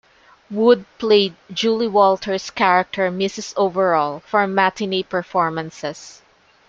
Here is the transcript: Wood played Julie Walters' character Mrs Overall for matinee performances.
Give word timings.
Wood 0.49 0.85
played 0.97 1.35
Julie 1.53 1.87
Walters' 1.87 2.49
character 2.49 3.11
Mrs 3.11 3.53
Overall 3.55 4.21
for 4.25 4.47
matinee 4.47 5.03
performances. 5.03 6.23